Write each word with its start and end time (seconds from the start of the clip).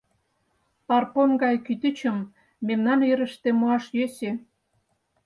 Парпон 0.87 1.31
гай 1.43 1.55
кӱтӱчым 1.65 2.17
мемнан 2.67 2.99
йырыште 3.09 3.49
муаш 3.59 3.85
йӧсӧ. 3.97 4.31